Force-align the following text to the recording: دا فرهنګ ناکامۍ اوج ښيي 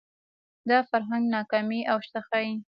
دا 0.69 0.79
فرهنګ 0.89 1.23
ناکامۍ 1.33 1.81
اوج 1.91 2.05
ښيي 2.27 2.53